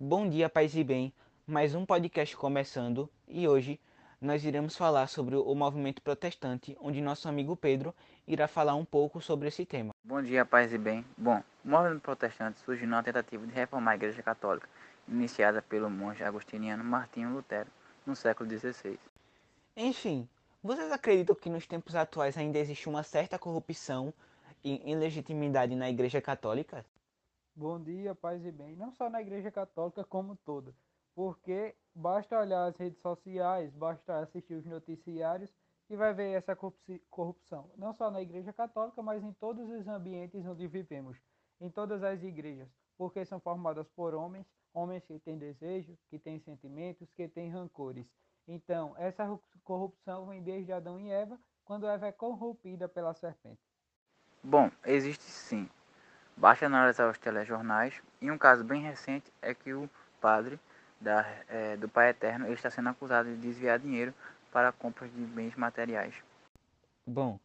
Bom 0.00 0.28
dia, 0.28 0.48
paz 0.48 0.76
e 0.76 0.84
bem. 0.84 1.12
Mais 1.44 1.74
um 1.74 1.84
podcast 1.84 2.36
começando 2.36 3.10
e 3.26 3.48
hoje 3.48 3.80
nós 4.20 4.44
iremos 4.44 4.76
falar 4.76 5.08
sobre 5.08 5.34
o 5.34 5.54
movimento 5.56 6.00
protestante, 6.00 6.76
onde 6.80 7.00
nosso 7.00 7.28
amigo 7.28 7.56
Pedro 7.56 7.92
irá 8.24 8.46
falar 8.46 8.76
um 8.76 8.84
pouco 8.84 9.20
sobre 9.20 9.48
esse 9.48 9.66
tema. 9.66 9.92
Bom 10.04 10.22
dia, 10.22 10.46
paz 10.46 10.72
e 10.72 10.78
bem. 10.78 11.04
Bom, 11.16 11.42
o 11.64 11.68
movimento 11.68 12.00
protestante 12.00 12.60
surgiu 12.60 12.86
numa 12.86 13.02
tentativa 13.02 13.44
de 13.44 13.52
reformar 13.52 13.90
a 13.90 13.94
Igreja 13.96 14.22
Católica, 14.22 14.68
iniciada 15.08 15.60
pelo 15.60 15.90
monge 15.90 16.22
agostiniano 16.22 16.84
Martinho 16.84 17.32
Lutero 17.32 17.68
no 18.06 18.14
século 18.14 18.48
XVI. 18.48 18.96
Enfim, 19.76 20.28
vocês 20.62 20.92
acreditam 20.92 21.34
que 21.34 21.50
nos 21.50 21.66
tempos 21.66 21.96
atuais 21.96 22.38
ainda 22.38 22.56
existe 22.60 22.88
uma 22.88 23.02
certa 23.02 23.36
corrupção 23.36 24.14
e 24.62 24.80
ilegitimidade 24.92 25.74
na 25.74 25.90
Igreja 25.90 26.20
Católica? 26.20 26.86
Bom 27.60 27.82
dia, 27.82 28.14
paz 28.14 28.44
e 28.46 28.52
bem. 28.52 28.76
Não 28.76 28.92
só 28.92 29.10
na 29.10 29.20
Igreja 29.20 29.50
Católica 29.50 30.04
como 30.04 30.36
toda, 30.36 30.72
porque 31.12 31.74
basta 31.92 32.38
olhar 32.38 32.66
as 32.66 32.76
redes 32.76 33.00
sociais, 33.00 33.74
basta 33.74 34.20
assistir 34.20 34.54
os 34.54 34.64
noticiários 34.64 35.52
que 35.88 35.96
vai 35.96 36.14
ver 36.14 36.34
essa 36.36 36.54
corrupção. 37.10 37.68
Não 37.76 37.92
só 37.92 38.12
na 38.12 38.22
Igreja 38.22 38.52
Católica, 38.52 39.02
mas 39.02 39.24
em 39.24 39.32
todos 39.32 39.68
os 39.68 39.88
ambientes 39.88 40.46
onde 40.46 40.68
vivemos, 40.68 41.20
em 41.60 41.68
todas 41.68 42.04
as 42.04 42.22
igrejas, 42.22 42.68
porque 42.96 43.24
são 43.24 43.40
formadas 43.40 43.88
por 43.88 44.14
homens, 44.14 44.46
homens 44.72 45.04
que 45.04 45.18
têm 45.18 45.36
desejo, 45.36 45.98
que 46.08 46.16
têm 46.16 46.38
sentimentos, 46.38 47.10
que 47.10 47.26
têm 47.26 47.50
rancores. 47.50 48.06
Então, 48.46 48.94
essa 48.96 49.36
corrupção 49.64 50.28
vem 50.28 50.44
desde 50.44 50.72
Adão 50.72 51.00
e 51.00 51.10
Eva, 51.10 51.36
quando 51.64 51.88
Eva 51.88 52.06
é 52.06 52.12
corrompida 52.12 52.88
pela 52.88 53.14
serpente. 53.14 53.58
Bom, 54.44 54.70
existe 54.86 55.24
sim. 55.24 55.68
Basta 56.38 56.66
analisar 56.66 57.10
os 57.10 57.18
telejornais. 57.18 58.00
E 58.20 58.30
um 58.30 58.38
caso 58.38 58.62
bem 58.62 58.80
recente 58.82 59.32
é 59.42 59.52
que 59.52 59.72
o 59.72 59.90
padre 60.20 60.58
da, 61.00 61.26
é, 61.48 61.76
do 61.76 61.88
Pai 61.88 62.10
Eterno 62.10 62.52
está 62.52 62.70
sendo 62.70 62.88
acusado 62.88 63.28
de 63.28 63.36
desviar 63.36 63.78
dinheiro 63.78 64.14
para 64.52 64.70
compras 64.70 65.12
de 65.12 65.20
bens 65.20 65.56
materiais. 65.56 66.14
Bom, 67.04 67.40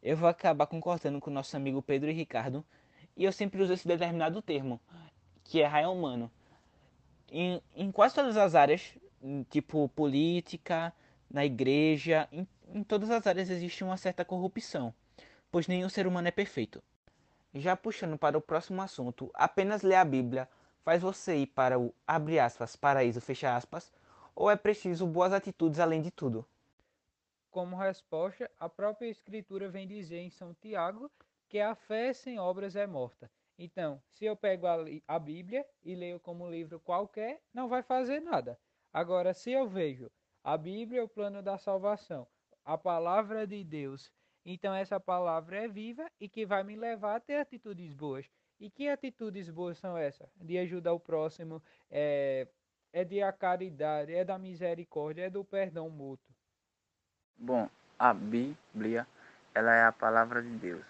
eu 0.00 0.16
vou 0.16 0.28
acabar 0.28 0.66
concordando 0.66 1.20
com 1.20 1.28
o 1.28 1.34
nosso 1.34 1.56
amigo 1.56 1.82
Pedro 1.82 2.08
e 2.08 2.12
Ricardo. 2.12 2.64
E 3.16 3.24
eu 3.24 3.32
sempre 3.32 3.62
uso 3.62 3.72
esse 3.72 3.86
determinado 3.86 4.40
termo, 4.40 4.80
que 5.42 5.60
é 5.60 5.66
raio 5.66 5.90
humano. 5.90 6.30
Em, 7.28 7.60
em 7.74 7.90
quase 7.90 8.14
todas 8.14 8.36
as 8.36 8.54
áreas 8.54 8.96
tipo 9.50 9.88
política, 9.88 10.92
na 11.28 11.44
igreja, 11.44 12.28
em, 12.30 12.46
em 12.72 12.84
todas 12.84 13.10
as 13.10 13.26
áreas 13.26 13.50
existe 13.50 13.82
uma 13.82 13.96
certa 13.96 14.24
corrupção, 14.24 14.94
pois 15.50 15.66
nenhum 15.66 15.88
ser 15.88 16.06
humano 16.06 16.28
é 16.28 16.30
perfeito. 16.30 16.80
Já 17.52 17.76
puxando 17.76 18.16
para 18.16 18.38
o 18.38 18.40
próximo 18.40 18.80
assunto, 18.80 19.30
apenas 19.34 19.82
ler 19.82 19.96
a 19.96 20.04
Bíblia 20.04 20.48
faz 20.84 21.02
você 21.02 21.36
ir 21.36 21.46
para 21.48 21.78
o 21.78 21.92
abre 22.06 22.38
aspas, 22.38 22.76
paraíso, 22.76 23.20
fecha 23.20 23.56
aspas, 23.56 23.92
ou 24.34 24.50
é 24.50 24.56
preciso 24.56 25.06
boas 25.06 25.32
atitudes 25.32 25.80
além 25.80 26.00
de 26.00 26.10
tudo? 26.10 26.46
Como 27.50 27.76
resposta, 27.76 28.48
a 28.58 28.68
própria 28.68 29.08
Escritura 29.08 29.68
vem 29.68 29.86
dizer 29.86 30.18
em 30.18 30.30
São 30.30 30.54
Tiago 30.54 31.10
que 31.48 31.58
a 31.58 31.74
fé 31.74 32.12
sem 32.12 32.38
obras 32.38 32.76
é 32.76 32.86
morta. 32.86 33.28
Então, 33.58 34.00
se 34.12 34.24
eu 34.24 34.36
pego 34.36 34.68
a, 34.68 34.76
a 35.08 35.18
Bíblia 35.18 35.66
e 35.82 35.96
leio 35.96 36.20
como 36.20 36.48
livro 36.48 36.78
qualquer, 36.78 37.42
não 37.52 37.68
vai 37.68 37.82
fazer 37.82 38.20
nada. 38.20 38.56
Agora, 38.92 39.34
se 39.34 39.50
eu 39.50 39.68
vejo 39.68 40.08
a 40.44 40.56
Bíblia, 40.56 41.04
o 41.04 41.08
plano 41.08 41.42
da 41.42 41.58
salvação, 41.58 42.26
a 42.64 42.78
palavra 42.78 43.46
de 43.46 43.62
Deus, 43.64 44.10
então 44.44 44.74
essa 44.74 44.98
palavra 44.98 45.64
é 45.64 45.68
viva 45.68 46.10
e 46.20 46.28
que 46.28 46.46
vai 46.46 46.62
me 46.62 46.76
levar 46.76 47.16
a 47.16 47.20
ter 47.20 47.36
atitudes 47.36 47.92
boas. 47.92 48.26
E 48.58 48.70
que 48.70 48.88
atitudes 48.88 49.48
boas 49.48 49.78
são 49.78 49.96
essas? 49.96 50.28
De 50.36 50.58
ajudar 50.58 50.92
o 50.92 51.00
próximo, 51.00 51.62
é, 51.90 52.46
é 52.92 53.04
de 53.04 53.22
a 53.22 53.32
caridade, 53.32 54.14
é 54.14 54.24
da 54.24 54.38
misericórdia, 54.38 55.26
é 55.26 55.30
do 55.30 55.44
perdão 55.44 55.88
mútuo. 55.88 56.34
Bom, 57.38 57.68
a 57.98 58.12
Bíblia, 58.12 59.06
ela 59.54 59.74
é 59.74 59.84
a 59.84 59.92
palavra 59.92 60.42
de 60.42 60.50
Deus. 60.50 60.84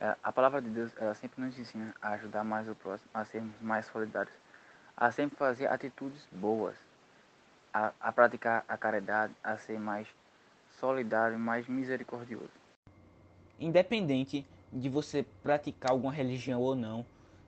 É, 0.00 0.16
a 0.22 0.30
palavra 0.30 0.62
de 0.62 0.70
Deus, 0.70 0.92
ela 0.96 1.14
sempre 1.14 1.40
nos 1.40 1.58
ensina 1.58 1.92
a 2.00 2.10
ajudar 2.10 2.44
mais 2.44 2.68
o 2.68 2.74
próximo, 2.74 3.10
a 3.12 3.24
sermos 3.24 3.60
mais 3.60 3.86
solidários, 3.86 4.34
a 4.96 5.10
sempre 5.10 5.36
fazer 5.36 5.66
atitudes 5.66 6.24
boas 6.30 6.76
a, 7.72 7.92
a 8.00 8.12
praticar 8.12 8.64
a 8.68 8.76
caridade, 8.76 9.34
a 9.42 9.56
ser 9.56 9.78
mais 9.78 10.08
solidário, 10.80 11.38
mais 11.38 11.66
misericordioso. 11.68 12.50
Independente 13.58 14.46
de 14.72 14.88
você 14.88 15.24
praticar 15.42 15.90
alguma 15.90 16.12
religião 16.12 16.60
ou 16.60 16.76
não, 16.76 17.04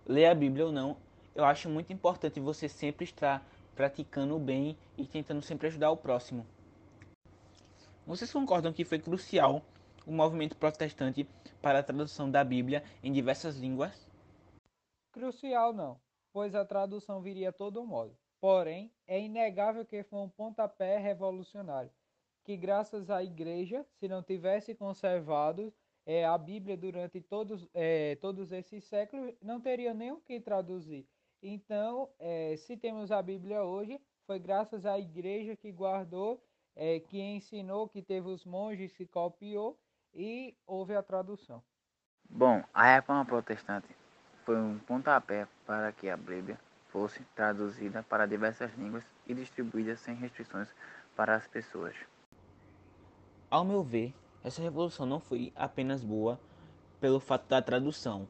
ler 0.06 0.26
a 0.26 0.34
Bíblia 0.34 0.66
ou 0.66 0.72
não, 0.72 0.96
eu 1.34 1.44
acho 1.44 1.68
muito 1.68 1.92
importante 1.92 2.40
você 2.40 2.68
sempre 2.68 3.04
estar 3.04 3.46
praticando 3.76 4.34
o 4.34 4.38
bem 4.38 4.76
e 4.98 5.06
tentando 5.06 5.40
sempre 5.40 5.68
ajudar 5.68 5.90
o 5.90 5.96
próximo. 5.96 6.44
Vocês 8.06 8.32
concordam 8.32 8.72
que 8.72 8.84
foi 8.84 8.98
crucial 8.98 9.62
o 10.04 10.10
movimento 10.10 10.56
protestante 10.56 11.28
para 11.62 11.78
a 11.78 11.82
tradução 11.82 12.28
da 12.28 12.42
Bíblia 12.42 12.82
em 13.02 13.12
diversas 13.12 13.56
línguas? 13.56 14.10
Crucial 15.12 15.72
não, 15.72 16.00
pois 16.32 16.54
a 16.54 16.64
tradução 16.64 17.22
viria 17.22 17.50
a 17.50 17.52
todo 17.52 17.86
modo. 17.86 18.16
Porém, 18.40 18.90
é 19.06 19.20
inegável 19.20 19.84
que 19.84 20.02
foi 20.02 20.18
um 20.18 20.28
pontapé 20.28 20.98
revolucionário, 20.98 21.90
que 22.42 22.56
graças 22.56 23.10
à 23.10 23.22
Igreja, 23.22 23.86
se 23.98 24.08
não 24.08 24.22
tivesse 24.22 24.74
conservado 24.74 25.72
é, 26.06 26.24
a 26.24 26.36
Bíblia 26.36 26.76
durante 26.76 27.20
todos, 27.20 27.68
é, 27.74 28.16
todos 28.16 28.52
esses 28.52 28.84
séculos, 28.84 29.34
não 29.42 29.60
teria 29.60 29.94
nem 29.94 30.12
o 30.12 30.20
que 30.20 30.40
traduzir. 30.40 31.06
Então, 31.42 32.08
é, 32.18 32.56
se 32.56 32.76
temos 32.76 33.10
a 33.10 33.22
Bíblia 33.22 33.62
hoje, 33.62 34.00
foi 34.26 34.38
graças 34.38 34.84
à 34.84 34.98
Igreja 34.98 35.56
que 35.56 35.72
guardou, 35.72 36.42
é, 36.76 37.00
que 37.00 37.20
ensinou, 37.20 37.88
que 37.88 38.02
teve 38.02 38.28
os 38.28 38.44
monges 38.44 38.92
que 38.92 39.06
copiou 39.06 39.78
e 40.14 40.56
houve 40.66 40.94
a 40.94 41.02
tradução. 41.02 41.62
Bom, 42.28 42.62
a 42.72 42.94
reforma 42.94 43.24
protestante 43.24 43.88
foi 44.44 44.56
um 44.56 44.78
pontapé 44.78 45.46
para 45.66 45.92
que 45.92 46.08
a 46.08 46.16
Bíblia 46.16 46.58
fosse 46.88 47.22
traduzida 47.34 48.02
para 48.02 48.26
diversas 48.26 48.72
línguas 48.74 49.04
e 49.26 49.34
distribuída 49.34 49.96
sem 49.96 50.14
restrições 50.14 50.68
para 51.16 51.34
as 51.34 51.46
pessoas. 51.46 51.94
Ao 53.50 53.64
meu 53.64 53.82
ver, 53.82 54.14
essa 54.42 54.62
revolução 54.62 55.06
não 55.06 55.20
foi 55.20 55.52
apenas 55.54 56.02
boa 56.02 56.38
pelo 57.00 57.20
fato 57.20 57.48
da 57.48 57.60
tradução, 57.60 58.26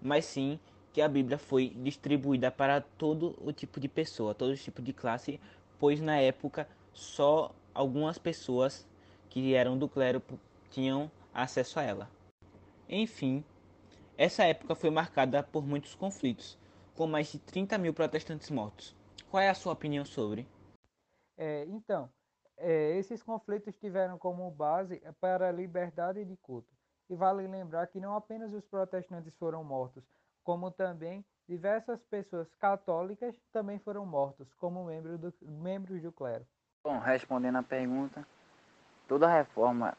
mas 0.00 0.24
sim 0.24 0.58
que 0.92 1.00
a 1.00 1.08
Bíblia 1.08 1.38
foi 1.38 1.70
distribuída 1.70 2.50
para 2.50 2.80
todo 2.80 3.36
o 3.40 3.52
tipo 3.52 3.80
de 3.80 3.88
pessoa, 3.88 4.34
todo 4.34 4.56
tipo 4.56 4.82
de 4.82 4.92
classe, 4.92 5.40
pois 5.78 6.00
na 6.00 6.18
época 6.18 6.68
só 6.92 7.54
algumas 7.74 8.18
pessoas 8.18 8.86
que 9.30 9.54
eram 9.54 9.78
do 9.78 9.88
clero 9.88 10.22
tinham 10.70 11.10
acesso 11.32 11.80
a 11.80 11.82
ela. 11.82 12.10
Enfim, 12.88 13.42
essa 14.18 14.44
época 14.44 14.74
foi 14.74 14.90
marcada 14.90 15.42
por 15.42 15.66
muitos 15.66 15.94
conflitos, 15.94 16.58
com 16.94 17.06
mais 17.06 17.32
de 17.32 17.38
30 17.38 17.78
mil 17.78 17.94
protestantes 17.94 18.50
mortos. 18.50 18.94
Qual 19.30 19.42
é 19.42 19.48
a 19.48 19.54
sua 19.54 19.72
opinião 19.72 20.04
sobre? 20.04 20.46
É, 21.38 21.64
então, 21.64 22.10
é, 22.56 22.96
esses 22.96 23.22
conflitos 23.22 23.76
tiveram 23.76 24.18
como 24.18 24.50
base 24.50 25.02
para 25.20 25.48
a 25.48 25.52
liberdade 25.52 26.24
de 26.24 26.36
culto. 26.36 26.68
E 27.08 27.14
vale 27.14 27.46
lembrar 27.46 27.86
que 27.88 28.00
não 28.00 28.14
apenas 28.14 28.52
os 28.52 28.64
protestantes 28.64 29.34
foram 29.34 29.62
mortos, 29.62 30.04
como 30.42 30.70
também 30.70 31.24
diversas 31.48 32.02
pessoas 32.04 32.54
católicas 32.54 33.36
também 33.52 33.78
foram 33.78 34.06
mortos, 34.06 34.52
como 34.54 34.84
membros 34.84 35.18
do, 35.18 35.34
membros 35.42 36.00
do 36.00 36.12
clero. 36.12 36.46
Bom, 36.84 36.98
respondendo 36.98 37.58
à 37.58 37.62
pergunta, 37.62 38.26
toda 39.06 39.26
reforma 39.26 39.96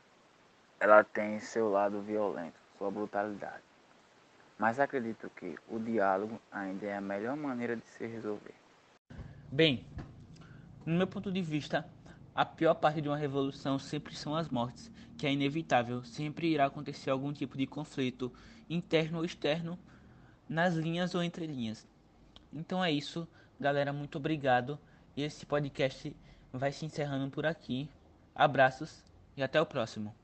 ela 0.80 1.04
tem 1.04 1.40
seu 1.40 1.70
lado 1.70 2.02
violento, 2.02 2.60
sua 2.78 2.90
brutalidade 2.90 3.64
mas 4.64 4.80
acredito 4.80 5.30
que 5.32 5.58
o 5.68 5.80
diálogo 5.80 6.40
ainda 6.52 6.86
é 6.86 6.96
a 6.96 7.02
melhor 7.02 7.36
maneira 7.36 7.76
de 7.76 7.86
se 7.86 8.06
resolver. 8.06 8.54
Bem, 9.52 9.86
no 10.86 10.96
meu 10.98 11.08
ponto 11.08 11.32
de 11.32 11.42
vista, 11.42 11.86
a 12.36 12.44
pior 12.44 12.74
parte 12.76 13.02
de 13.02 13.08
uma 13.08 13.18
revolução 13.18 13.78
sempre 13.78 14.16
são 14.16 14.36
as 14.36 14.50
mortes, 14.50 14.92
que 15.18 15.28
é 15.28 15.32
inevitável, 15.32 16.04
sempre 16.04 16.48
irá 16.48 16.66
acontecer 16.66 17.10
algum 17.10 17.32
tipo 17.32 17.58
de 17.58 17.68
conflito, 17.68 18.34
interno 18.70 19.20
ou 19.20 19.26
externo, 19.26 19.78
nas 20.48 20.74
linhas 20.74 21.14
ou 21.14 21.22
entre 21.22 21.46
linhas. 21.46 21.88
Então 22.52 22.84
é 22.84 22.92
isso, 22.92 23.28
galera, 23.60 23.94
muito 23.94 24.18
obrigado. 24.18 24.80
E 25.16 25.22
esse 25.22 25.46
podcast 25.46 26.16
vai 26.52 26.72
se 26.72 26.86
encerrando 26.86 27.30
por 27.30 27.46
aqui. 27.46 27.88
Abraços 28.34 29.04
e 29.38 29.44
até 29.44 29.62
o 29.62 29.66
próximo. 29.66 30.23